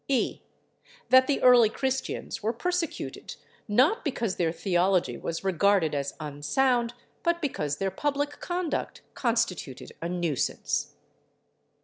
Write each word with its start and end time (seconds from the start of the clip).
(e) 0.07 0.41
That 1.09 1.27
the 1.27 1.39
early 1.43 1.69
Christians 1.69 2.41
were 2.41 2.53
persecuted, 2.53 3.35
not 3.67 4.03
because 4.03 4.37
their 4.37 4.51
theology 4.51 5.15
was 5.15 5.43
regarded 5.43 5.93
as 5.93 6.15
unsound, 6.19 6.95
but 7.21 7.39
because 7.39 7.77
their 7.77 7.91
public 7.91 8.39
conduct 8.39 9.01
constituted 9.13 9.91
a 10.01 10.09
nuisance. 10.09 10.95